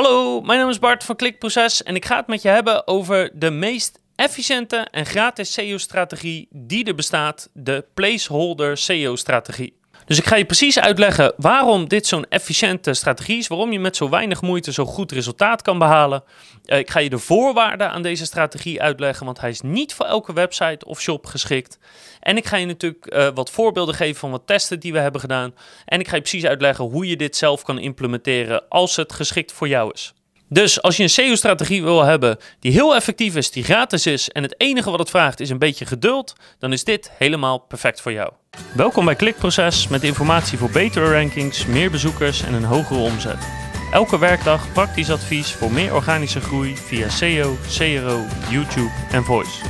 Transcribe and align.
Hallo, 0.00 0.40
mijn 0.40 0.58
naam 0.58 0.68
is 0.68 0.78
Bart 0.78 1.04
van 1.04 1.16
Klikproces 1.16 1.82
en 1.82 1.94
ik 1.94 2.04
ga 2.04 2.16
het 2.16 2.26
met 2.26 2.42
je 2.42 2.48
hebben 2.48 2.86
over 2.86 3.30
de 3.34 3.50
meest 3.50 4.00
efficiënte 4.14 4.76
en 4.76 5.06
gratis 5.06 5.52
SEO-strategie 5.52 6.48
die 6.50 6.84
er 6.84 6.94
bestaat, 6.94 7.50
de 7.52 7.84
placeholder 7.94 8.76
SEO-strategie. 8.76 9.79
Dus 10.10 10.18
ik 10.18 10.26
ga 10.26 10.36
je 10.36 10.44
precies 10.44 10.78
uitleggen 10.78 11.32
waarom 11.36 11.88
dit 11.88 12.06
zo'n 12.06 12.26
efficiënte 12.28 12.94
strategie 12.94 13.38
is, 13.38 13.46
waarom 13.46 13.72
je 13.72 13.80
met 13.80 13.96
zo 13.96 14.08
weinig 14.08 14.42
moeite 14.42 14.72
zo 14.72 14.84
goed 14.84 15.12
resultaat 15.12 15.62
kan 15.62 15.78
behalen. 15.78 16.22
Eh, 16.64 16.78
ik 16.78 16.90
ga 16.90 16.98
je 16.98 17.10
de 17.10 17.18
voorwaarden 17.18 17.90
aan 17.90 18.02
deze 18.02 18.24
strategie 18.24 18.82
uitleggen, 18.82 19.26
want 19.26 19.40
hij 19.40 19.50
is 19.50 19.60
niet 19.60 19.94
voor 19.94 20.06
elke 20.06 20.32
website 20.32 20.86
of 20.86 21.00
shop 21.00 21.26
geschikt. 21.26 21.78
En 22.20 22.36
ik 22.36 22.46
ga 22.46 22.56
je 22.56 22.66
natuurlijk 22.66 23.14
uh, 23.14 23.28
wat 23.34 23.50
voorbeelden 23.50 23.94
geven 23.94 24.20
van 24.20 24.30
wat 24.30 24.46
testen 24.46 24.80
die 24.80 24.92
we 24.92 24.98
hebben 24.98 25.20
gedaan. 25.20 25.54
En 25.84 26.00
ik 26.00 26.08
ga 26.08 26.14
je 26.14 26.22
precies 26.22 26.44
uitleggen 26.44 26.84
hoe 26.84 27.06
je 27.06 27.16
dit 27.16 27.36
zelf 27.36 27.62
kan 27.62 27.78
implementeren 27.78 28.68
als 28.68 28.96
het 28.96 29.12
geschikt 29.12 29.52
voor 29.52 29.68
jou 29.68 29.90
is. 29.92 30.14
Dus 30.52 30.82
als 30.82 30.96
je 30.96 31.02
een 31.02 31.10
SEO-strategie 31.10 31.82
wil 31.82 32.02
hebben 32.02 32.38
die 32.58 32.72
heel 32.72 32.94
effectief 32.94 33.36
is, 33.36 33.50
die 33.50 33.64
gratis 33.64 34.06
is 34.06 34.28
en 34.28 34.42
het 34.42 34.60
enige 34.60 34.90
wat 34.90 34.98
het 34.98 35.10
vraagt 35.10 35.40
is 35.40 35.50
een 35.50 35.58
beetje 35.58 35.86
geduld, 35.86 36.34
dan 36.58 36.72
is 36.72 36.84
dit 36.84 37.10
helemaal 37.18 37.58
perfect 37.58 38.00
voor 38.00 38.12
jou. 38.12 38.32
Welkom 38.74 39.04
bij 39.04 39.14
Klikproces 39.14 39.88
met 39.88 40.04
informatie 40.04 40.58
voor 40.58 40.70
betere 40.70 41.12
rankings, 41.12 41.66
meer 41.66 41.90
bezoekers 41.90 42.42
en 42.42 42.54
een 42.54 42.64
hogere 42.64 43.00
omzet. 43.00 43.48
Elke 43.92 44.18
werkdag 44.18 44.72
praktisch 44.72 45.10
advies 45.10 45.52
voor 45.52 45.72
meer 45.72 45.94
organische 45.94 46.40
groei 46.40 46.76
via 46.76 47.08
SEO, 47.08 47.56
CRO, 47.76 48.24
YouTube 48.50 48.90
en 49.10 49.24
Voice. 49.24 49.64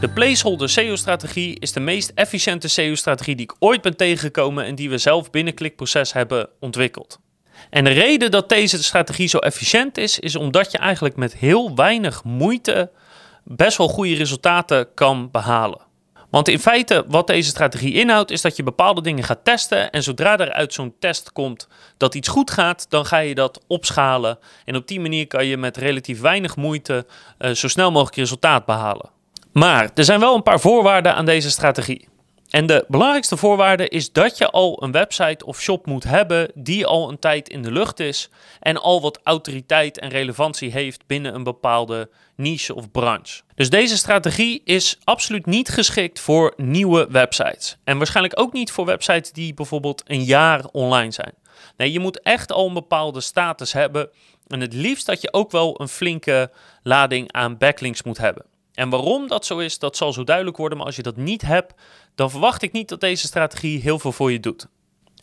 De 0.00 0.08
placeholder 0.08 0.68
SEO-strategie 0.68 1.58
is 1.58 1.72
de 1.72 1.80
meest 1.80 2.12
efficiënte 2.14 2.68
SEO-strategie 2.68 3.36
die 3.36 3.44
ik 3.44 3.56
ooit 3.58 3.82
ben 3.82 3.96
tegengekomen 3.96 4.64
en 4.64 4.74
die 4.74 4.90
we 4.90 4.98
zelf 4.98 5.30
binnen 5.30 5.54
Klikproces 5.54 6.12
hebben 6.12 6.48
ontwikkeld. 6.60 7.18
En 7.70 7.84
de 7.84 7.90
reden 7.90 8.30
dat 8.30 8.48
deze 8.48 8.82
strategie 8.82 9.28
zo 9.28 9.38
efficiënt 9.38 9.98
is, 9.98 10.18
is 10.18 10.36
omdat 10.36 10.72
je 10.72 10.78
eigenlijk 10.78 11.16
met 11.16 11.36
heel 11.36 11.74
weinig 11.74 12.24
moeite 12.24 12.90
best 13.44 13.76
wel 13.76 13.88
goede 13.88 14.14
resultaten 14.14 14.94
kan 14.94 15.30
behalen. 15.30 15.80
Want 16.34 16.48
in 16.48 16.58
feite, 16.58 17.04
wat 17.08 17.26
deze 17.26 17.48
strategie 17.48 17.92
inhoudt, 17.92 18.30
is 18.30 18.40
dat 18.40 18.56
je 18.56 18.62
bepaalde 18.62 19.00
dingen 19.00 19.24
gaat 19.24 19.44
testen. 19.44 19.90
En 19.90 20.02
zodra 20.02 20.38
er 20.38 20.52
uit 20.52 20.72
zo'n 20.72 20.94
test 20.98 21.32
komt 21.32 21.68
dat 21.96 22.14
iets 22.14 22.28
goed 22.28 22.50
gaat, 22.50 22.86
dan 22.88 23.06
ga 23.06 23.18
je 23.18 23.34
dat 23.34 23.60
opschalen. 23.66 24.38
En 24.64 24.76
op 24.76 24.88
die 24.88 25.00
manier 25.00 25.26
kan 25.26 25.46
je 25.46 25.56
met 25.56 25.76
relatief 25.76 26.20
weinig 26.20 26.56
moeite 26.56 27.06
uh, 27.38 27.50
zo 27.50 27.68
snel 27.68 27.90
mogelijk 27.90 28.16
resultaat 28.16 28.64
behalen. 28.64 29.10
Maar 29.52 29.90
er 29.94 30.04
zijn 30.04 30.20
wel 30.20 30.34
een 30.34 30.42
paar 30.42 30.60
voorwaarden 30.60 31.14
aan 31.14 31.24
deze 31.24 31.50
strategie. 31.50 32.08
En 32.54 32.66
de 32.66 32.84
belangrijkste 32.88 33.36
voorwaarde 33.36 33.88
is 33.88 34.12
dat 34.12 34.38
je 34.38 34.50
al 34.50 34.82
een 34.82 34.92
website 34.92 35.46
of 35.46 35.60
shop 35.60 35.86
moet 35.86 36.04
hebben 36.04 36.50
die 36.54 36.86
al 36.86 37.08
een 37.08 37.18
tijd 37.18 37.48
in 37.48 37.62
de 37.62 37.72
lucht 37.72 38.00
is 38.00 38.30
en 38.60 38.76
al 38.76 39.00
wat 39.00 39.20
autoriteit 39.22 39.98
en 39.98 40.08
relevantie 40.08 40.70
heeft 40.70 41.06
binnen 41.06 41.34
een 41.34 41.42
bepaalde 41.42 42.10
niche 42.36 42.74
of 42.74 42.90
branche. 42.90 43.42
Dus 43.54 43.70
deze 43.70 43.96
strategie 43.96 44.62
is 44.64 44.98
absoluut 45.04 45.46
niet 45.46 45.68
geschikt 45.68 46.20
voor 46.20 46.52
nieuwe 46.56 47.06
websites. 47.10 47.76
En 47.84 47.96
waarschijnlijk 47.96 48.40
ook 48.40 48.52
niet 48.52 48.70
voor 48.70 48.84
websites 48.84 49.32
die 49.32 49.54
bijvoorbeeld 49.54 50.02
een 50.06 50.24
jaar 50.24 50.64
online 50.72 51.10
zijn. 51.10 51.34
Nee, 51.76 51.92
je 51.92 52.00
moet 52.00 52.20
echt 52.20 52.52
al 52.52 52.66
een 52.66 52.74
bepaalde 52.74 53.20
status 53.20 53.72
hebben. 53.72 54.10
En 54.46 54.60
het 54.60 54.72
liefst 54.72 55.06
dat 55.06 55.20
je 55.20 55.32
ook 55.32 55.50
wel 55.50 55.80
een 55.80 55.88
flinke 55.88 56.50
lading 56.82 57.32
aan 57.32 57.58
backlinks 57.58 58.02
moet 58.02 58.18
hebben. 58.18 58.44
En 58.74 58.88
waarom 58.88 59.28
dat 59.28 59.46
zo 59.46 59.58
is, 59.58 59.78
dat 59.78 59.96
zal 59.96 60.12
zo 60.12 60.24
duidelijk 60.24 60.56
worden. 60.56 60.78
Maar 60.78 60.86
als 60.86 60.96
je 60.96 61.02
dat 61.02 61.16
niet 61.16 61.42
hebt, 61.42 61.74
dan 62.14 62.30
verwacht 62.30 62.62
ik 62.62 62.72
niet 62.72 62.88
dat 62.88 63.00
deze 63.00 63.26
strategie 63.26 63.80
heel 63.80 63.98
veel 63.98 64.12
voor 64.12 64.32
je 64.32 64.40
doet. 64.40 64.66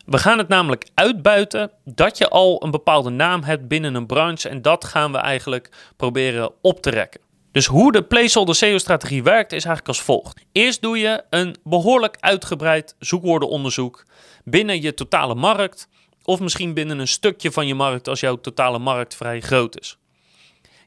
We 0.06 0.18
gaan 0.18 0.38
het 0.38 0.48
namelijk 0.48 0.90
uitbuiten 0.94 1.72
dat 1.86 2.18
je 2.18 2.30
al 2.30 2.64
een 2.64 2.72
bepaalde 2.72 3.10
naam 3.10 3.44
hebt 3.44 3.68
binnen 3.68 3.96
een 3.96 4.06
branche 4.06 4.50
en 4.50 4.62
dat 4.62 4.86
gaan 4.86 5.12
we 5.12 5.18
eigenlijk 5.18 5.94
proberen 5.98 6.52
op 6.62 6.82
te 6.82 6.90
rekken. 6.90 7.22
Dus 7.52 7.66
hoe 7.66 7.92
de 7.92 8.04
placeholder 8.04 8.56
SEO-strategie 8.56 9.24
werkt 9.24 9.52
is 9.52 9.66
eigenlijk 9.66 9.88
als 9.88 10.02
volgt. 10.02 10.46
Eerst 10.52 10.82
doe 10.82 10.98
je 10.98 11.24
een 11.30 11.56
behoorlijk 11.64 12.18
uitgebreid 12.20 12.96
zoekwoordenonderzoek 13.00 14.06
binnen 14.44 14.82
je 14.82 14.94
totale 14.94 15.36
markt 15.36 15.88
of 16.24 16.40
misschien 16.40 16.74
binnen 16.74 17.00
een 17.00 17.08
stukje 17.08 17.52
van 17.52 17.68
je 17.68 17.76
markt 17.76 18.08
als 18.08 18.20
jouw 18.20 18.36
totale 18.36 18.80
markt 18.80 19.16
vrij 19.16 19.42
groot 19.42 19.80
is. 19.80 19.98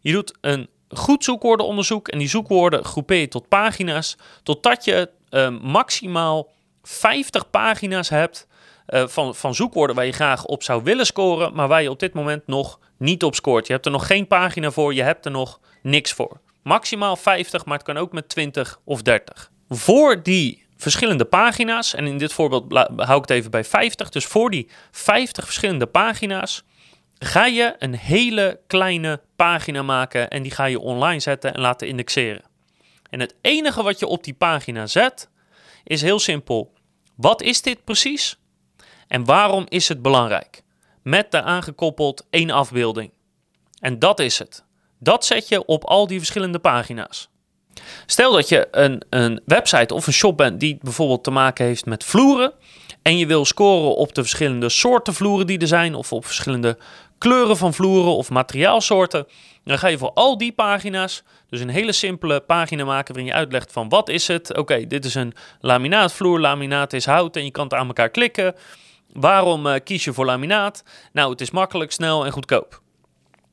Je 0.00 0.12
doet 0.12 0.34
een 0.40 0.68
goed 0.98 1.24
zoekwoordenonderzoek 1.24 2.08
en 2.08 2.18
die 2.18 2.28
zoekwoorden 2.28 2.84
groepeer 2.84 3.20
je 3.20 3.28
tot 3.28 3.48
pagina's 3.48 4.16
totdat 4.42 4.84
je 4.84 5.10
uh, 5.30 5.48
maximaal 5.62 6.52
50 6.82 7.50
pagina's 7.50 8.08
hebt 8.08 8.46
uh, 8.88 9.06
van, 9.06 9.34
van 9.34 9.54
zoekwoorden 9.54 9.96
waar 9.96 10.06
je 10.06 10.12
graag 10.12 10.44
op 10.44 10.62
zou 10.62 10.82
willen 10.82 11.06
scoren, 11.06 11.54
maar 11.54 11.68
waar 11.68 11.82
je 11.82 11.90
op 11.90 11.98
dit 11.98 12.12
moment 12.12 12.46
nog 12.46 12.78
niet 12.96 13.24
op 13.24 13.34
scoort. 13.34 13.66
Je 13.66 13.72
hebt 13.72 13.86
er 13.86 13.92
nog 13.92 14.06
geen 14.06 14.26
pagina 14.26 14.70
voor, 14.70 14.94
je 14.94 15.02
hebt 15.02 15.24
er 15.24 15.30
nog 15.30 15.60
niks 15.82 16.12
voor. 16.12 16.40
Maximaal 16.62 17.16
50, 17.16 17.64
maar 17.64 17.76
het 17.76 17.86
kan 17.86 17.96
ook 17.96 18.12
met 18.12 18.28
20 18.28 18.80
of 18.84 19.02
30. 19.02 19.50
Voor 19.68 20.22
die 20.22 20.66
verschillende 20.76 21.24
pagina's, 21.24 21.94
en 21.94 22.06
in 22.06 22.18
dit 22.18 22.32
voorbeeld 22.32 22.72
hou 22.96 23.16
ik 23.16 23.28
het 23.28 23.30
even 23.30 23.50
bij 23.50 23.64
50, 23.64 24.08
dus 24.08 24.24
voor 24.24 24.50
die 24.50 24.68
50 24.90 25.44
verschillende 25.44 25.86
pagina's 25.86 26.64
ga 27.24 27.46
je 27.46 27.74
een 27.78 27.94
hele 27.94 28.60
kleine 28.66 29.20
pagina 29.36 29.82
maken 29.82 30.30
en 30.30 30.42
die 30.42 30.52
ga 30.52 30.64
je 30.64 30.80
online 30.80 31.20
zetten 31.20 31.54
en 31.54 31.60
laten 31.60 31.88
indexeren. 31.88 32.42
En 33.10 33.20
het 33.20 33.34
enige 33.40 33.82
wat 33.82 33.98
je 33.98 34.06
op 34.06 34.24
die 34.24 34.34
pagina 34.34 34.86
zet 34.86 35.28
is 35.84 36.02
heel 36.02 36.18
simpel. 36.18 36.72
Wat 37.16 37.42
is 37.42 37.62
dit 37.62 37.84
precies? 37.84 38.38
En 39.08 39.24
waarom 39.24 39.66
is 39.68 39.88
het 39.88 40.02
belangrijk? 40.02 40.62
Met 41.02 41.30
daaraan 41.30 41.62
gekoppeld 41.62 42.26
één 42.30 42.50
afbeelding. 42.50 43.12
En 43.80 43.98
dat 43.98 44.20
is 44.20 44.38
het. 44.38 44.64
Dat 44.98 45.24
zet 45.24 45.48
je 45.48 45.64
op 45.64 45.84
al 45.84 46.06
die 46.06 46.18
verschillende 46.18 46.58
pagina's. 46.58 47.28
Stel 48.06 48.32
dat 48.32 48.48
je 48.48 48.68
een, 48.70 49.02
een 49.10 49.40
website 49.44 49.94
of 49.94 50.06
een 50.06 50.12
shop 50.12 50.36
bent 50.36 50.60
die 50.60 50.78
bijvoorbeeld 50.80 51.24
te 51.24 51.30
maken 51.30 51.64
heeft 51.64 51.86
met 51.86 52.04
vloeren. 52.04 52.52
En 53.04 53.18
je 53.18 53.26
wil 53.26 53.44
scoren 53.44 53.96
op 53.96 54.14
de 54.14 54.20
verschillende 54.20 54.68
soorten 54.68 55.14
vloeren 55.14 55.46
die 55.46 55.58
er 55.58 55.66
zijn, 55.66 55.94
of 55.94 56.12
op 56.12 56.24
verschillende 56.24 56.78
kleuren 57.18 57.56
van 57.56 57.74
vloeren 57.74 58.16
of 58.16 58.30
materiaalsoorten. 58.30 59.26
Dan 59.64 59.78
ga 59.78 59.88
je 59.88 59.98
voor 59.98 60.12
al 60.12 60.38
die 60.38 60.52
pagina's 60.52 61.22
dus 61.48 61.60
een 61.60 61.68
hele 61.68 61.92
simpele 61.92 62.40
pagina 62.40 62.84
maken 62.84 63.14
waarin 63.14 63.32
je 63.32 63.38
uitlegt 63.38 63.72
van 63.72 63.88
wat 63.88 64.08
is 64.08 64.28
het? 64.28 64.56
Oké, 64.56 64.86
dit 64.86 65.04
is 65.04 65.14
een 65.14 65.34
laminaatvloer. 65.60 66.40
Laminaat 66.40 66.92
is 66.92 67.06
hout 67.06 67.36
en 67.36 67.44
je 67.44 67.50
kan 67.50 67.64
het 67.64 67.74
aan 67.74 67.86
elkaar 67.86 68.08
klikken. 68.08 68.54
Waarom 69.12 69.66
uh, 69.66 69.74
kies 69.84 70.04
je 70.04 70.12
voor 70.12 70.24
laminaat? 70.24 70.84
Nou, 71.12 71.30
het 71.30 71.40
is 71.40 71.50
makkelijk, 71.50 71.92
snel 71.92 72.24
en 72.24 72.32
goedkoop. 72.32 72.80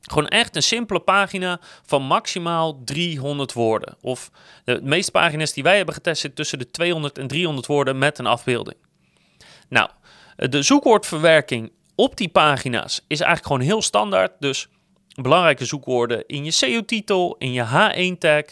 Gewoon 0.00 0.28
echt 0.28 0.56
een 0.56 0.62
simpele 0.62 1.00
pagina 1.00 1.60
van 1.86 2.02
maximaal 2.02 2.80
300 2.84 3.52
woorden. 3.52 3.96
Of 4.00 4.30
de 4.64 4.80
meeste 4.82 5.10
pagina's 5.10 5.52
die 5.52 5.62
wij 5.62 5.76
hebben 5.76 5.94
getest 5.94 6.20
zitten 6.20 6.38
tussen 6.38 6.58
de 6.58 6.70
200 6.70 7.18
en 7.18 7.26
300 7.26 7.66
woorden 7.66 7.98
met 7.98 8.18
een 8.18 8.26
afbeelding. 8.26 8.76
Nou, 9.72 9.90
de 10.36 10.62
zoekwoordverwerking 10.62 11.72
op 11.94 12.16
die 12.16 12.28
pagina's 12.28 13.04
is 13.06 13.20
eigenlijk 13.20 13.46
gewoon 13.46 13.60
heel 13.60 13.82
standaard. 13.82 14.32
Dus 14.38 14.68
belangrijke 15.22 15.64
zoekwoorden 15.64 16.26
in 16.26 16.44
je 16.44 16.50
SEO-titel, 16.50 17.36
in 17.38 17.52
je 17.52 17.64
H1-tag, 17.64 18.42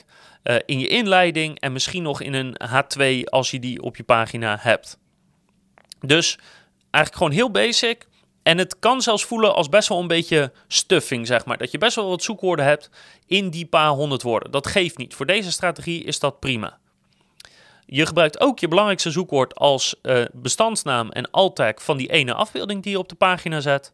uh, 0.44 0.56
in 0.66 0.78
je 0.78 0.88
inleiding 0.88 1.60
en 1.60 1.72
misschien 1.72 2.02
nog 2.02 2.20
in 2.20 2.34
een 2.34 2.56
H2 2.68 3.24
als 3.24 3.50
je 3.50 3.58
die 3.58 3.82
op 3.82 3.96
je 3.96 4.02
pagina 4.02 4.58
hebt. 4.60 4.98
Dus 6.00 6.38
eigenlijk 6.90 7.16
gewoon 7.16 7.32
heel 7.32 7.50
basic. 7.50 8.08
En 8.42 8.58
het 8.58 8.78
kan 8.78 9.02
zelfs 9.02 9.24
voelen 9.24 9.54
als 9.54 9.68
best 9.68 9.88
wel 9.88 10.00
een 10.00 10.06
beetje 10.06 10.52
stuffing, 10.68 11.26
zeg 11.26 11.44
maar. 11.44 11.58
Dat 11.58 11.70
je 11.70 11.78
best 11.78 11.96
wel 11.96 12.08
wat 12.08 12.22
zoekwoorden 12.22 12.64
hebt 12.64 12.90
in 13.26 13.50
die 13.50 13.66
paar 13.66 13.88
honderd 13.88 14.22
woorden. 14.22 14.50
Dat 14.50 14.66
geeft 14.66 14.98
niet. 14.98 15.14
Voor 15.14 15.26
deze 15.26 15.52
strategie 15.52 16.04
is 16.04 16.18
dat 16.18 16.40
prima. 16.40 16.78
Je 17.92 18.06
gebruikt 18.06 18.40
ook 18.40 18.58
je 18.58 18.68
belangrijkste 18.68 19.10
zoekwoord 19.10 19.54
als 19.54 19.94
uh, 20.02 20.24
bestandsnaam 20.32 21.10
en 21.10 21.30
alt-tag 21.30 21.74
van 21.82 21.96
die 21.96 22.10
ene 22.12 22.34
afbeelding 22.34 22.82
die 22.82 22.92
je 22.92 22.98
op 22.98 23.08
de 23.08 23.14
pagina 23.14 23.60
zet. 23.60 23.92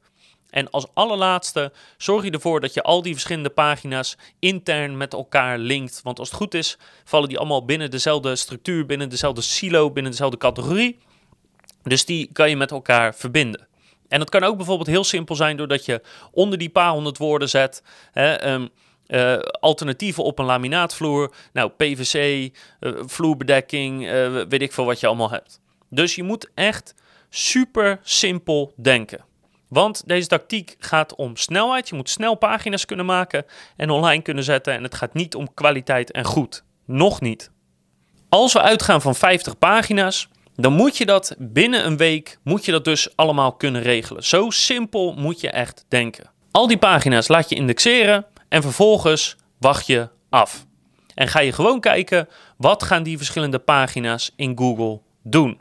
En 0.50 0.70
als 0.70 0.86
allerlaatste 0.94 1.72
zorg 1.96 2.24
je 2.24 2.30
ervoor 2.30 2.60
dat 2.60 2.74
je 2.74 2.82
al 2.82 3.02
die 3.02 3.12
verschillende 3.12 3.50
pagina's 3.50 4.16
intern 4.38 4.96
met 4.96 5.12
elkaar 5.12 5.58
linkt. 5.58 6.00
Want 6.02 6.18
als 6.18 6.28
het 6.28 6.36
goed 6.36 6.54
is, 6.54 6.78
vallen 7.04 7.28
die 7.28 7.38
allemaal 7.38 7.64
binnen 7.64 7.90
dezelfde 7.90 8.36
structuur, 8.36 8.86
binnen 8.86 9.08
dezelfde 9.08 9.40
silo, 9.40 9.90
binnen 9.90 10.12
dezelfde 10.12 10.38
categorie. 10.38 10.98
Dus 11.82 12.04
die 12.04 12.30
kan 12.32 12.48
je 12.48 12.56
met 12.56 12.70
elkaar 12.70 13.14
verbinden. 13.14 13.66
En 14.08 14.18
dat 14.18 14.30
kan 14.30 14.44
ook 14.44 14.56
bijvoorbeeld 14.56 14.88
heel 14.88 15.04
simpel 15.04 15.34
zijn 15.34 15.56
doordat 15.56 15.84
je 15.84 16.02
onder 16.30 16.58
die 16.58 16.70
paar 16.70 16.90
honderd 16.90 17.18
woorden 17.18 17.48
zet. 17.48 17.82
Hè, 18.12 18.52
um, 18.52 18.70
uh, 19.08 19.38
alternatieven 19.38 20.24
op 20.24 20.38
een 20.38 20.44
laminaatvloer. 20.44 21.32
Nou, 21.52 21.70
PVC, 21.70 22.50
uh, 22.80 22.92
vloerbedekking, 23.06 24.02
uh, 24.02 24.42
weet 24.48 24.62
ik 24.62 24.72
veel 24.72 24.84
wat 24.84 25.00
je 25.00 25.06
allemaal 25.06 25.30
hebt. 25.30 25.60
Dus 25.90 26.14
je 26.14 26.22
moet 26.22 26.50
echt 26.54 26.94
super 27.30 27.98
simpel 28.02 28.72
denken. 28.76 29.24
Want 29.68 30.02
deze 30.06 30.28
tactiek 30.28 30.76
gaat 30.78 31.14
om 31.14 31.36
snelheid. 31.36 31.88
Je 31.88 31.94
moet 31.94 32.10
snel 32.10 32.34
pagina's 32.34 32.84
kunnen 32.84 33.06
maken 33.06 33.44
en 33.76 33.90
online 33.90 34.22
kunnen 34.22 34.44
zetten. 34.44 34.74
En 34.74 34.82
het 34.82 34.94
gaat 34.94 35.14
niet 35.14 35.34
om 35.34 35.54
kwaliteit 35.54 36.10
en 36.10 36.24
goed. 36.24 36.64
Nog 36.84 37.20
niet. 37.20 37.50
Als 38.28 38.52
we 38.52 38.60
uitgaan 38.60 39.00
van 39.00 39.14
50 39.14 39.58
pagina's, 39.58 40.28
dan 40.54 40.72
moet 40.72 40.96
je 40.96 41.06
dat 41.06 41.34
binnen 41.38 41.86
een 41.86 41.96
week, 41.96 42.38
moet 42.42 42.64
je 42.64 42.72
dat 42.72 42.84
dus 42.84 43.16
allemaal 43.16 43.52
kunnen 43.52 43.82
regelen. 43.82 44.24
Zo 44.24 44.50
simpel 44.50 45.14
moet 45.16 45.40
je 45.40 45.50
echt 45.50 45.84
denken. 45.88 46.30
Al 46.50 46.66
die 46.66 46.78
pagina's 46.78 47.28
laat 47.28 47.48
je 47.48 47.54
indexeren 47.54 48.26
en 48.48 48.62
vervolgens 48.62 49.36
wacht 49.58 49.86
je 49.86 50.08
af. 50.30 50.66
En 51.14 51.28
ga 51.28 51.40
je 51.40 51.52
gewoon 51.52 51.80
kijken 51.80 52.28
wat 52.56 52.82
gaan 52.82 53.02
die 53.02 53.16
verschillende 53.16 53.58
pagina's 53.58 54.32
in 54.36 54.58
Google 54.58 55.00
doen. 55.22 55.60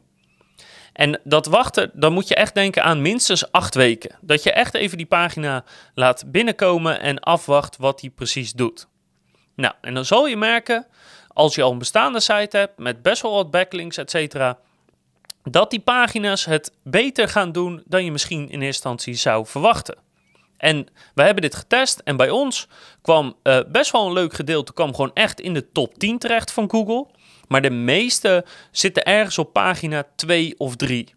En 0.94 1.20
dat 1.24 1.46
wachten, 1.46 1.92
dan 1.94 2.14
moet 2.14 2.28
je 2.28 2.36
echt 2.36 2.54
denken 2.54 2.84
aan 2.84 3.02
minstens 3.02 3.52
acht 3.52 3.76
weken. 3.76 4.18
Dat 4.22 4.44
je 4.44 4.52
echt 4.52 4.74
even 4.74 4.98
die 4.98 5.06
pagina 5.06 5.64
laat 5.94 6.24
binnenkomen 6.32 7.00
en 7.00 7.20
afwacht 7.20 7.78
wat 7.78 8.00
die 8.00 8.10
precies 8.10 8.54
doet. 8.54 8.88
Nou, 9.56 9.74
en 9.82 9.94
dan 9.94 10.06
zal 10.06 10.28
je 10.28 10.38
merken, 10.38 10.88
als 11.28 11.56
je 11.56 11.62
al 11.62 11.72
een 11.72 11.78
bestaande 11.78 12.20
site 12.20 12.58
hebt 12.58 12.78
met 12.78 13.02
best 13.02 13.22
wel 13.22 13.34
wat 13.34 13.52
backlinks, 13.52 13.98
et 13.98 14.10
cetera, 14.10 14.58
dat 15.44 15.70
die 15.70 15.80
pagina's 15.80 16.46
het 16.46 16.72
beter 16.84 17.28
gaan 17.28 17.52
doen 17.52 17.84
dan 17.86 18.04
je 18.04 18.12
misschien 18.12 18.42
in 18.42 18.50
eerste 18.50 18.64
instantie 18.66 19.14
zou 19.14 19.46
verwachten. 19.46 19.98
En 20.66 20.88
we 21.14 21.24
hebben 21.24 21.42
dit 21.42 21.56
getest 21.56 22.00
en 22.00 22.18
bij 22.18 22.30
ons 22.30 22.68
kwam 23.02 23.36
uh, 23.44 23.60
best 23.68 23.92
wel 23.92 24.06
een 24.06 24.14
leuk 24.14 24.34
gedeelte, 24.34 24.74
kwam 24.74 24.96
gewoon 24.96 25.14
echt 25.14 25.42
in 25.42 25.54
de 25.54 25.72
top 25.72 25.98
10 25.98 26.18
terecht 26.18 26.52
van 26.52 26.70
Google. 26.70 27.08
Maar 27.48 27.62
de 27.62 27.70
meeste 27.70 28.46
zitten 28.72 29.04
ergens 29.04 29.38
op 29.38 29.54
pagina 29.54 30.04
2 30.16 30.54
of 30.58 30.76
3. 30.76 31.14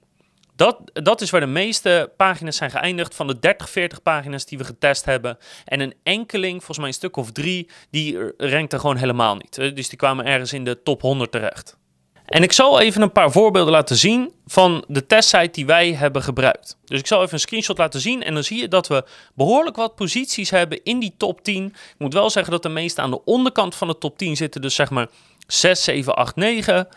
Dat, 0.57 0.81
dat 0.93 1.21
is 1.21 1.31
waar 1.31 1.41
de 1.41 1.47
meeste 1.47 2.13
pagina's 2.17 2.57
zijn 2.57 2.71
geëindigd 2.71 3.15
van 3.15 3.27
de 3.27 3.39
30, 3.39 3.71
40 3.71 4.03
pagina's 4.03 4.45
die 4.45 4.59
we 4.59 4.65
getest 4.65 5.05
hebben. 5.05 5.39
En 5.65 5.81
een 5.81 5.95
enkeling, 6.03 6.57
volgens 6.57 6.79
mij 6.79 6.87
een 6.87 6.95
stuk 6.95 7.17
of 7.17 7.33
drie, 7.33 7.71
die 7.91 8.19
rankt 8.37 8.73
er 8.73 8.81
gewoon 8.81 8.97
helemaal 8.97 9.35
niet. 9.35 9.55
Dus 9.55 9.89
die 9.89 9.99
kwamen 9.99 10.25
ergens 10.25 10.53
in 10.53 10.65
de 10.65 10.83
top 10.83 11.01
100 11.01 11.33
terecht. 11.33 11.77
En 12.29 12.43
ik 12.43 12.53
zal 12.53 12.81
even 12.81 13.03
een 13.03 13.13
paar 13.13 13.31
voorbeelden 13.31 13.73
laten 13.73 13.97
zien 13.97 14.33
van 14.47 14.85
de 14.89 15.07
testsite 15.07 15.51
die 15.53 15.67
wij 15.67 15.95
hebben 15.95 16.23
gebruikt. 16.23 16.77
Dus 16.85 16.99
ik 16.99 17.07
zal 17.07 17.21
even 17.21 17.33
een 17.33 17.41
screenshot 17.41 17.79
laten 17.79 18.01
zien 18.01 18.23
en 18.23 18.35
dan 18.35 18.45
zie 18.45 18.61
je 18.61 18.69
dat 18.69 18.89
we 18.89 19.05
behoorlijk 19.35 19.77
wat 19.77 19.95
posities 19.95 20.51
hebben 20.51 20.83
in 20.83 20.99
die 20.99 21.15
top 21.17 21.45
10. 21.45 21.65
Ik 21.65 21.95
moet 21.99 22.13
wel 22.13 22.31
zeggen 22.31 22.53
dat 22.53 22.63
de 22.63 22.69
meeste 22.69 23.01
aan 23.01 23.11
de 23.11 23.25
onderkant 23.25 23.75
van 23.75 23.89
de 23.89 23.99
top 23.99 24.19
10 24.19 24.37
zitten, 24.37 24.61
dus 24.61 24.75
zeg 24.75 24.91
maar 24.91 25.09
6, 25.47 25.85
7, 25.85 26.17
8, 26.17 26.37
9. 26.37 26.89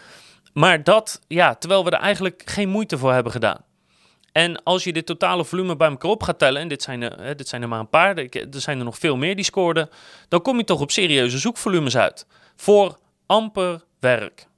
Maar 0.53 0.83
dat, 0.83 1.21
ja, 1.27 1.55
terwijl 1.55 1.83
we 1.83 1.91
er 1.91 1.99
eigenlijk 1.99 2.41
geen 2.45 2.69
moeite 2.69 2.97
voor 2.97 3.13
hebben 3.13 3.31
gedaan. 3.31 3.65
En 4.31 4.63
als 4.63 4.83
je 4.83 4.93
dit 4.93 5.05
totale 5.05 5.45
volume 5.45 5.75
bij 5.75 5.89
elkaar 5.89 6.11
op 6.11 6.23
gaat 6.23 6.39
tellen, 6.39 6.61
en 6.61 6.67
dit 6.67 6.83
zijn 6.83 7.01
er, 7.01 7.37
dit 7.37 7.47
zijn 7.47 7.61
er 7.61 7.67
maar 7.67 7.79
een 7.79 7.89
paar, 7.89 8.17
er 8.17 8.47
zijn 8.49 8.79
er 8.79 8.85
nog 8.85 8.97
veel 8.97 9.17
meer 9.17 9.35
die 9.35 9.45
scoorden, 9.45 9.89
dan 10.27 10.41
kom 10.41 10.57
je 10.57 10.63
toch 10.63 10.81
op 10.81 10.91
serieuze 10.91 11.37
zoekvolumes 11.37 11.97
uit. 11.97 12.25
Voor 12.55 12.97
amper 13.25 13.83
werk. 13.99 14.49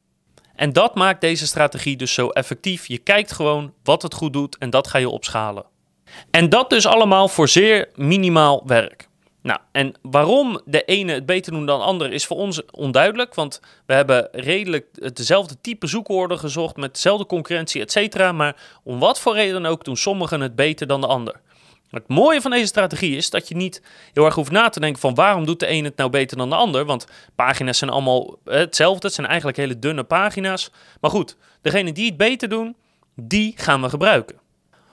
En 0.55 0.73
dat 0.73 0.95
maakt 0.95 1.21
deze 1.21 1.47
strategie 1.47 1.97
dus 1.97 2.13
zo 2.13 2.27
effectief. 2.29 2.87
Je 2.87 2.97
kijkt 2.97 3.31
gewoon 3.31 3.73
wat 3.83 4.01
het 4.01 4.13
goed 4.13 4.33
doet 4.33 4.57
en 4.57 4.69
dat 4.69 4.87
ga 4.87 4.97
je 4.97 5.09
opschalen. 5.09 5.65
En 6.31 6.49
dat 6.49 6.69
dus 6.69 6.85
allemaal 6.85 7.27
voor 7.27 7.47
zeer 7.47 7.89
minimaal 7.95 8.63
werk. 8.65 9.07
Nou, 9.41 9.59
en 9.71 9.93
waarom 10.01 10.61
de 10.65 10.83
ene 10.83 11.13
het 11.13 11.25
beter 11.25 11.51
doen 11.51 11.65
dan 11.65 11.79
de 11.79 11.85
ander 11.85 12.13
is 12.13 12.25
voor 12.25 12.37
ons 12.37 12.65
onduidelijk. 12.71 13.35
Want 13.35 13.61
we 13.85 13.93
hebben 13.93 14.27
redelijk 14.31 15.15
dezelfde 15.15 15.55
type 15.61 15.87
zoekwoorden 15.87 16.39
gezocht 16.39 16.75
met 16.75 16.93
dezelfde 16.93 17.25
concurrentie, 17.25 17.81
et 17.81 17.91
cetera. 17.91 18.31
Maar 18.31 18.55
om 18.83 18.99
wat 18.99 19.19
voor 19.19 19.33
reden 19.33 19.65
ook 19.65 19.83
doen 19.83 19.97
sommigen 19.97 20.41
het 20.41 20.55
beter 20.55 20.87
dan 20.87 21.01
de 21.01 21.07
ander. 21.07 21.41
Het 21.93 22.07
mooie 22.07 22.41
van 22.41 22.51
deze 22.51 22.65
strategie 22.65 23.15
is 23.15 23.29
dat 23.29 23.47
je 23.47 23.55
niet 23.55 23.81
heel 24.13 24.25
erg 24.25 24.35
hoeft 24.35 24.51
na 24.51 24.69
te 24.69 24.79
denken 24.79 25.01
van 25.01 25.13
waarom 25.13 25.45
doet 25.45 25.59
de 25.59 25.69
een 25.69 25.83
het 25.83 25.97
nou 25.97 26.09
beter 26.09 26.37
dan 26.37 26.49
de 26.49 26.55
ander. 26.55 26.85
Want 26.85 27.07
pagina's 27.35 27.77
zijn 27.77 27.91
allemaal 27.91 28.39
hetzelfde. 28.45 29.07
Het 29.07 29.15
zijn 29.15 29.27
eigenlijk 29.27 29.57
hele 29.57 29.79
dunne 29.79 30.03
pagina's. 30.03 30.71
Maar 31.01 31.11
goed, 31.11 31.37
degene 31.61 31.91
die 31.91 32.05
het 32.05 32.17
beter 32.17 32.49
doen, 32.49 32.75
die 33.15 33.53
gaan 33.55 33.81
we 33.81 33.89
gebruiken. 33.89 34.39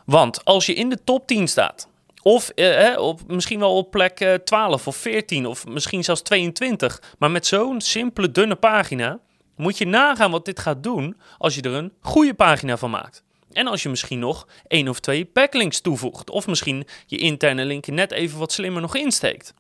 Want 0.05 0.45
als 0.45 0.67
je 0.67 0.75
in 0.75 0.89
de 0.89 1.05
top 1.05 1.27
10 1.27 1.49
staat, 1.49 1.89
of 2.23 2.49
eh, 2.49 2.99
op, 2.99 3.21
misschien 3.27 3.59
wel 3.59 3.77
op 3.77 3.91
plek 3.91 4.21
eh, 4.21 4.35
12 4.35 4.87
of 4.87 4.97
14 4.97 5.47
of 5.47 5.67
misschien 5.67 6.05
zelfs 6.05 6.23
22, 6.23 7.03
maar 7.19 7.31
met 7.31 7.47
zo'n 7.47 7.81
simpele 7.81 8.31
dunne 8.31 8.57
pagina, 8.57 9.19
moet 9.57 9.79
je 9.79 9.87
nagaan 9.87 10.31
wat 10.31 10.45
dit 10.45 10.59
gaat 10.59 10.83
doen 10.83 11.17
als 11.39 11.55
je 11.55 11.63
er 11.63 11.73
een 11.73 11.93
goede 12.01 12.35
pagina 12.35 12.77
van 12.77 12.91
maakt. 12.91 13.25
En 13.53 13.67
als 13.67 13.83
je 13.83 13.89
misschien 13.89 14.19
nog 14.19 14.47
één 14.67 14.89
of 14.89 15.01
twee 15.01 15.31
backlinks 15.33 15.81
toevoegt. 15.81 16.31
Of 16.31 16.47
misschien 16.47 16.87
je 17.07 17.17
interne 17.17 17.65
link 17.65 17.87
net 17.87 18.13
even 18.13 18.39
wat 18.39 18.53
slimmer 18.53 18.83
nog 18.83 18.97
insteekt. 18.97 19.55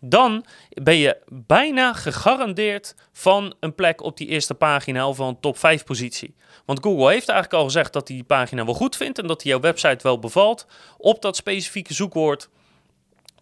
Dan 0.00 0.44
ben 0.68 0.96
je 0.96 1.16
bijna 1.28 1.92
gegarandeerd 1.92 2.94
van 3.12 3.54
een 3.60 3.74
plek 3.74 4.02
op 4.02 4.16
die 4.16 4.28
eerste 4.28 4.54
pagina 4.54 5.08
of 5.08 5.16
van 5.16 5.28
een 5.28 5.40
top 5.40 5.58
5 5.58 5.84
positie. 5.84 6.34
Want 6.64 6.82
Google 6.82 7.10
heeft 7.10 7.28
eigenlijk 7.28 7.60
al 7.60 7.64
gezegd 7.64 7.92
dat 7.92 8.08
hij 8.08 8.16
die 8.16 8.26
pagina 8.26 8.64
wel 8.64 8.74
goed 8.74 8.96
vindt 8.96 9.18
en 9.18 9.26
dat 9.26 9.42
hij 9.42 9.50
jouw 9.50 9.60
website 9.60 10.02
wel 10.02 10.18
bevalt 10.18 10.66
op 10.98 11.22
dat 11.22 11.36
specifieke 11.36 11.94
zoekwoord. 11.94 12.48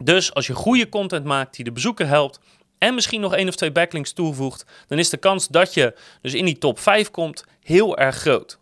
Dus 0.03 0.33
als 0.33 0.47
je 0.47 0.53
goede 0.53 0.89
content 0.89 1.25
maakt 1.25 1.55
die 1.55 1.65
de 1.65 1.71
bezoeker 1.71 2.07
helpt 2.07 2.39
en 2.77 2.93
misschien 2.93 3.21
nog 3.21 3.35
één 3.35 3.47
of 3.47 3.55
twee 3.55 3.71
backlinks 3.71 4.13
toevoegt, 4.13 4.65
dan 4.87 4.99
is 4.99 5.09
de 5.09 5.17
kans 5.17 5.47
dat 5.47 5.73
je 5.73 5.95
dus 6.21 6.33
in 6.33 6.45
die 6.45 6.57
top 6.57 6.79
5 6.79 7.11
komt 7.11 7.45
heel 7.61 7.97
erg 7.97 8.15
groot. 8.15 8.59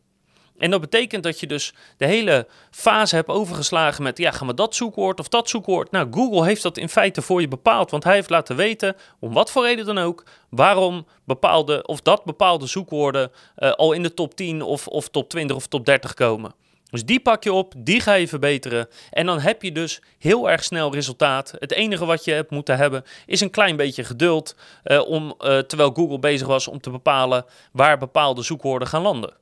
En 0.61 0.71
dat 0.71 0.81
betekent 0.81 1.23
dat 1.23 1.39
je 1.39 1.47
dus 1.47 1.73
de 1.97 2.05
hele 2.05 2.47
fase 2.71 3.15
hebt 3.15 3.29
overgeslagen 3.29 4.03
met, 4.03 4.17
ja, 4.17 4.31
gaan 4.31 4.47
we 4.47 4.53
dat 4.53 4.75
zoekwoord 4.75 5.19
of 5.19 5.27
dat 5.27 5.49
zoekwoord? 5.49 5.91
Nou, 5.91 6.07
Google 6.11 6.45
heeft 6.45 6.63
dat 6.63 6.77
in 6.77 6.89
feite 6.89 7.21
voor 7.21 7.41
je 7.41 7.47
bepaald, 7.47 7.91
want 7.91 8.03
hij 8.03 8.13
heeft 8.13 8.29
laten 8.29 8.55
weten, 8.55 8.95
om 9.19 9.33
wat 9.33 9.51
voor 9.51 9.63
reden 9.63 9.85
dan 9.85 9.97
ook, 9.97 10.23
waarom 10.49 11.07
bepaalde 11.25 11.85
of 11.87 12.01
dat 12.01 12.23
bepaalde 12.23 12.65
zoekwoorden 12.65 13.31
uh, 13.57 13.71
al 13.71 13.91
in 13.91 14.03
de 14.03 14.13
top 14.13 14.35
10 14.35 14.61
of, 14.61 14.87
of 14.87 15.09
top 15.09 15.29
20 15.29 15.55
of 15.55 15.67
top 15.67 15.85
30 15.85 16.13
komen. 16.13 16.53
Dus 16.91 17.05
die 17.05 17.19
pak 17.19 17.43
je 17.43 17.53
op, 17.53 17.73
die 17.77 17.99
ga 17.99 18.13
je 18.13 18.27
verbeteren. 18.27 18.87
En 19.09 19.25
dan 19.25 19.39
heb 19.39 19.61
je 19.61 19.71
dus 19.71 20.01
heel 20.17 20.49
erg 20.49 20.63
snel 20.63 20.93
resultaat. 20.93 21.53
Het 21.59 21.71
enige 21.71 22.05
wat 22.05 22.25
je 22.25 22.31
hebt 22.31 22.51
moeten 22.51 22.77
hebben 22.77 23.03
is 23.25 23.41
een 23.41 23.49
klein 23.49 23.75
beetje 23.75 24.03
geduld. 24.03 24.55
Uh, 24.83 25.07
om, 25.07 25.35
uh, 25.39 25.57
terwijl 25.57 25.91
Google 25.91 26.19
bezig 26.19 26.47
was 26.47 26.67
om 26.67 26.81
te 26.81 26.89
bepalen 26.89 27.45
waar 27.71 27.97
bepaalde 27.97 28.41
zoekwoorden 28.41 28.87
gaan 28.87 29.01
landen. 29.01 29.33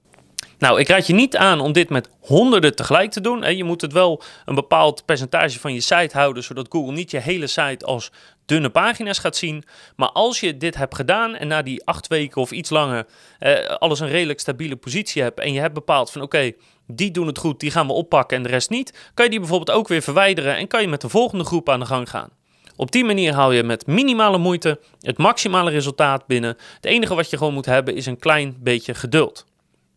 Nou, 0.60 0.80
ik 0.80 0.88
raad 0.88 1.08
je 1.08 1.14
niet 1.14 1.38
aan 1.38 1.60
om 1.60 1.72
dit 1.72 1.90
met 1.90 2.10
honderden 2.20 2.76
tegelijk 2.76 3.12
te 3.12 3.22
doen. 3.22 3.56
Je 3.56 3.64
moet 3.64 3.82
het 3.82 3.94
wel 3.94 4.22
een 4.46 4.56
bepaald 4.56 5.06
percentage 5.06 5.60
van 5.60 5.74
je 5.74 5.82
site 5.82 6.18
houden, 6.18 6.44
zodat 6.44 6.68
Google 6.70 6.92
niet 6.92 7.12
je 7.12 7.20
hele 7.20 7.48
site 7.48 7.86
als 7.86 8.12
dunne 8.46 8.70
pagina's 8.70 9.20
gaat 9.20 9.36
zien. 9.36 9.64
Maar 9.96 10.10
als 10.10 10.40
je 10.40 10.58
dit 10.58 10.76
hebt 10.76 10.96
gedaan 10.96 11.36
en 11.36 11.48
na 11.48 11.62
die 11.62 11.86
acht 11.86 12.08
weken 12.08 12.42
of 12.42 12.52
iets 12.52 12.70
langer 12.70 13.06
eh, 13.40 13.66
alles 13.66 14.00
een 14.00 14.10
redelijk 14.10 14.40
stabiele 14.40 14.76
positie 14.76 15.22
hebt 15.22 15.40
en 15.40 15.54
je 15.54 15.60
hebt 15.60 15.74
bepaald 15.74 16.12
van 16.12 16.22
oké, 16.22 16.52
die 16.88 17.12
doen 17.12 17.28
het 17.28 17.38
goed, 17.38 17.60
die 17.60 17.72
gaan 17.72 17.88
we 17.88 17.94
oppakken 17.94 18.38
en 18.38 18.44
de 18.44 18.50
rest 18.50 18.70
niet, 18.70 19.12
kan 19.14 19.26
je 19.26 19.32
die 19.32 19.40
bijvoorbeeld 19.40 19.78
ook 19.78 19.88
weer 19.88 20.02
verwijderen 20.02 20.56
en 20.56 20.68
kan 20.68 20.82
je 20.82 20.88
met 20.88 21.02
de 21.02 21.10
volgende 21.10 21.44
groep 21.44 21.70
aan 21.70 21.80
de 21.80 21.86
gang 21.86 22.10
gaan. 22.10 22.30
Op 22.76 22.92
die 22.92 23.06
manier 23.06 23.34
haal 23.34 23.52
je 23.52 23.64
met 23.64 23.88
minimale 23.88 24.38
moeite 24.38 24.80
het 25.02 25.18
maximale 25.18 25.72
resultaat 25.72 26.28
binnen. 26.28 26.58
Het 26.76 26.86
enige 26.86 27.16
wat 27.16 27.30
je 27.30 27.38
gewoon 27.38 27.54
moet 27.54 27.66
hebben 27.66 27.96
is 27.96 28.06
een 28.06 28.20
klein 28.20 28.58
beetje 28.60 28.94
geduld. 28.94 29.46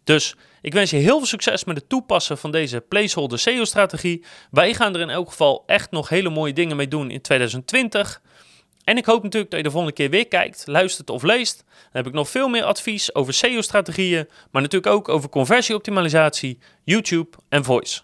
Dus 0.05 0.37
ik 0.63 0.73
wens 0.73 0.91
je 0.91 0.97
heel 0.97 1.17
veel 1.17 1.27
succes 1.27 1.65
met 1.65 1.77
het 1.77 1.89
toepassen 1.89 2.39
van 2.39 2.51
deze 2.51 2.81
placeholder 2.81 3.39
SEO-strategie. 3.39 4.25
Wij 4.51 4.75
gaan 4.75 4.95
er 4.95 5.01
in 5.01 5.11
elk 5.11 5.29
geval 5.29 5.63
echt 5.67 5.91
nog 5.91 6.09
hele 6.09 6.31
mooie 6.31 6.53
dingen 6.53 6.77
mee 6.77 6.89
doen 6.89 7.11
in 7.11 7.21
2020. 7.21 8.23
En 8.85 8.97
ik 8.97 9.05
hoop 9.05 9.23
natuurlijk 9.23 9.51
dat 9.51 9.61
je 9.61 9.67
de 9.67 9.73
volgende 9.73 9.97
keer 9.97 10.11
weer 10.11 10.29
kijkt, 10.29 10.67
luistert 10.67 11.11
of 11.11 11.23
leest. 11.23 11.65
Dan 11.67 11.91
heb 11.93 12.07
ik 12.07 12.13
nog 12.13 12.29
veel 12.29 12.49
meer 12.49 12.65
advies 12.65 13.15
over 13.15 13.35
SEO-strategieën, 13.35 14.29
maar 14.51 14.63
natuurlijk 14.63 14.93
ook 14.93 15.09
over 15.09 15.29
conversieoptimalisatie, 15.29 16.59
YouTube 16.85 17.37
en 17.49 17.65
voice. 17.65 18.01